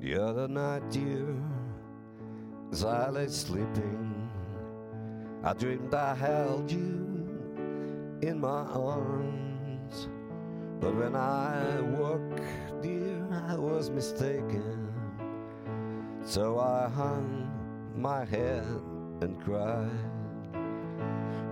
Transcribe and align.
The 0.00 0.16
other 0.16 0.48
night, 0.48 0.90
dear, 0.90 1.36
as 2.72 2.86
I 2.86 3.10
lay 3.10 3.28
sleeping, 3.28 4.30
I 5.44 5.52
dreamed 5.52 5.94
I 5.94 6.14
held 6.14 6.72
you 6.72 7.28
in 8.22 8.40
my 8.40 8.62
arms. 8.62 10.08
But 10.80 10.94
when 10.94 11.14
I 11.14 11.82
woke, 11.98 12.40
dear, 12.80 13.26
I 13.30 13.56
was 13.56 13.90
mistaken. 13.90 14.88
So 16.24 16.58
I 16.58 16.88
hung 16.88 17.50
my 17.94 18.24
head 18.24 18.64
and 19.20 19.38
cried. 19.44 19.90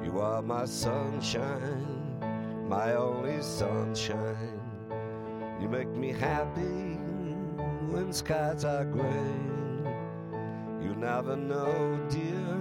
You 0.03 0.21
are 0.21 0.41
my 0.41 0.65
sunshine, 0.65 2.67
my 2.67 2.95
only 2.95 3.43
sunshine. 3.43 4.63
You 5.61 5.69
make 5.69 5.89
me 5.89 6.13
happy 6.13 6.98
when 7.91 8.13
skies 8.13 8.65
are 8.65 8.85
gray. 8.85 9.35
You 10.83 10.95
never 10.95 11.37
know, 11.37 11.99
dear, 12.11 12.59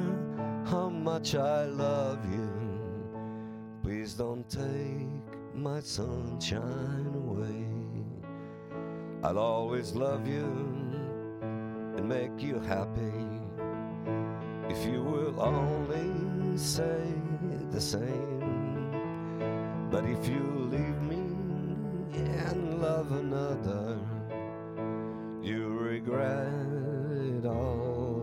how 0.65 0.89
much 0.89 1.35
I 1.35 1.65
love 1.65 2.19
you. 2.31 2.49
Please 3.83 4.13
don't 4.13 4.49
take 4.49 5.27
my 5.53 5.79
sunshine 5.79 7.13
away. 7.15 7.65
I'll 9.23 9.39
always 9.39 9.93
love 9.93 10.27
you 10.27 10.45
and 11.97 12.07
make 12.07 12.41
you 12.41 12.59
happy 12.59 13.27
if 14.69 14.85
you 14.85 15.01
will 15.01 15.41
only 15.41 16.57
say 16.57 17.01
the 17.71 17.81
same. 17.81 18.37
But 19.89 20.05
if 20.05 20.27
you 20.27 20.43
leave 20.71 21.01
me 21.01 21.23
and 22.13 22.81
love 22.81 23.11
another, 23.11 23.96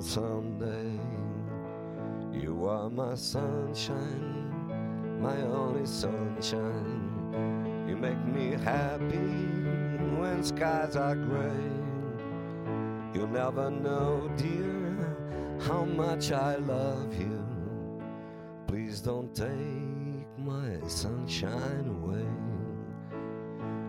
someday. 0.05 0.99
You 2.33 2.67
are 2.69 2.91
my 2.91 3.15
sunshine, 3.15 5.21
my 5.21 5.41
only 5.43 5.87
sunshine. 5.87 7.87
You 7.89 7.97
make 7.97 8.23
me 8.27 8.53
happy 8.53 9.33
when 10.19 10.45
skies 10.45 10.97
are 10.97 11.17
gray. 11.17 11.71
You'll 13.15 13.29
never 13.29 13.71
know, 13.71 14.31
dear, 14.37 15.17
how 15.61 15.85
much 15.85 16.33
I 16.33 16.57
love 16.57 17.15
you. 17.19 17.43
Please 18.67 19.01
don't 19.01 19.35
take 19.35 20.27
my 20.37 20.87
sunshine 20.87 21.89
away. 21.89 22.27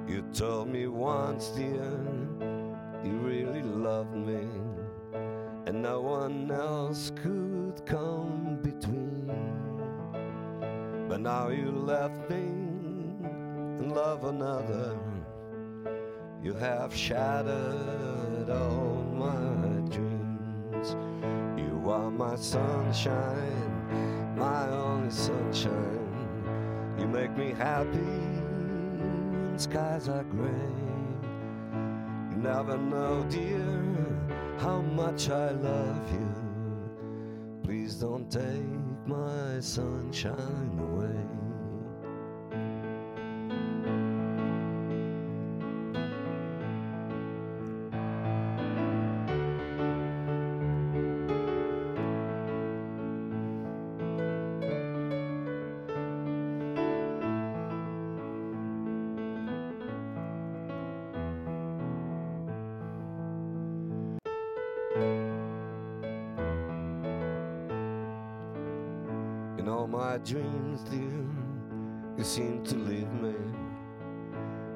You 0.07 0.22
told 0.33 0.69
me 0.69 0.88
once, 0.88 1.50
dear, 1.50 1.91
else 6.95 7.11
could 7.21 7.85
come 7.85 8.57
between. 8.63 9.29
But 11.09 11.19
now 11.19 11.49
you 11.49 11.71
left 11.71 12.29
me 12.29 12.45
and 13.79 13.91
love 13.91 14.23
another. 14.23 14.97
You 16.41 16.53
have 16.53 16.95
shattered 16.95 18.49
all 18.49 19.03
my 19.13 19.89
dreams. 19.89 20.95
You 21.57 21.91
are 21.91 22.09
my 22.09 22.38
sunshine, 22.38 24.38
my 24.38 24.69
only 24.69 25.11
sunshine. 25.11 25.99
You 26.97 27.07
make 27.07 27.35
me 27.35 27.51
happy 27.51 27.89
when 27.89 29.59
skies 29.59 30.07
are 30.07 30.23
gray. 30.23 30.71
You 32.31 32.38
never 32.38 32.77
know, 32.77 33.25
dear, 33.29 33.83
how 34.59 34.79
much 34.79 35.29
I 35.29 35.51
love 35.51 36.13
you. 36.13 36.44
Please 37.95 38.01
don't 38.01 38.29
take 38.29 39.07
my 39.07 39.57
sunshine 39.61 40.79
away. 40.79 41.44
In 69.66 69.72
all 69.72 69.88
my 69.88 70.18
dreams, 70.18 70.84
dear, 70.92 71.26
you 72.20 72.24
seem 72.24 72.64
to 72.66 72.76
leave 72.76 73.12
me. 73.14 73.34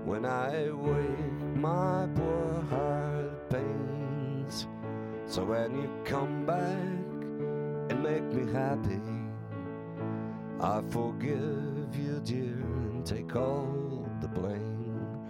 When 0.04 0.26
I 0.26 0.72
wake, 0.72 1.56
my 1.58 2.08
poor 2.16 2.66
heart 2.72 3.52
pains. 3.52 4.66
So 5.28 5.46
when 5.46 5.80
you 5.80 5.92
come 6.06 6.44
back 6.44 6.90
and 7.92 8.02
make 8.02 8.24
me 8.34 8.52
happy, 8.52 9.00
I 10.60 10.82
forgive 10.90 11.96
you, 11.96 12.20
dear, 12.24 12.58
and 12.90 13.06
take 13.06 13.36
all 13.36 14.10
the 14.22 14.28
blame. 14.28 15.30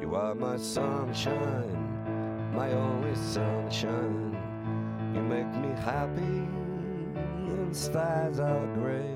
You 0.00 0.14
are 0.14 0.36
my 0.36 0.56
sunshine, 0.58 2.54
my 2.54 2.70
only 2.70 3.16
sunshine. 3.16 4.38
You 5.12 5.22
make 5.22 5.52
me 5.56 5.70
happy 5.82 6.61
when 7.52 7.74
skies 7.74 8.40
are 8.40 8.66
gray. 8.74 9.14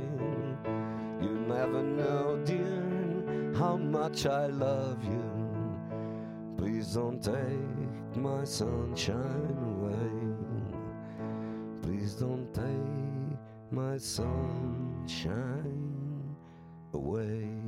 You 1.21 1.31
never 1.49 1.83
know, 1.83 2.41
dear, 2.45 3.53
how 3.57 3.77
much 3.77 4.27
I 4.27 4.47
love 4.47 5.03
you. 5.05 5.33
Please 6.57 6.95
don't 6.95 7.23
take 7.23 8.17
my 8.17 8.45
sunshine 8.45 9.57
away. 9.75 10.11
Please 11.83 12.15
don't 12.15 12.53
take 12.53 13.39
my 13.71 13.97
sunshine 13.99 14.77
away. 16.93 17.66